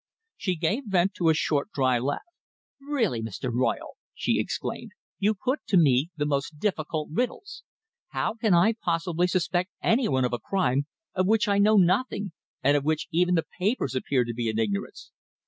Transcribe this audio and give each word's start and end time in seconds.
She 0.35 0.55
gave 0.55 0.85
vent 0.87 1.13
to 1.13 1.29
a 1.29 1.35
short 1.35 1.69
dry 1.71 1.99
laugh. 1.99 2.23
"Really, 2.79 3.21
Mr. 3.21 3.51
Royle," 3.53 3.97
she 4.15 4.39
exclaimed, 4.39 4.93
"you 5.19 5.35
put 5.35 5.59
to 5.67 5.77
me 5.77 6.09
the 6.17 6.25
most 6.25 6.57
difficult 6.57 7.09
riddles. 7.11 7.61
How 8.07 8.33
can 8.33 8.55
I 8.55 8.73
possibly 8.81 9.27
suspect 9.27 9.69
anyone 9.79 10.25
of 10.25 10.33
a 10.33 10.39
crime 10.39 10.87
of 11.13 11.27
which 11.27 11.47
I 11.47 11.59
know 11.59 11.77
nothing, 11.77 12.31
and 12.63 12.75
of 12.75 12.83
which 12.83 13.09
even 13.11 13.35
the 13.35 13.45
papers 13.59 13.93
appear 13.93 14.23
to 14.25 14.33
be 14.33 14.49
in 14.49 14.57
ignorance?" 14.57 15.11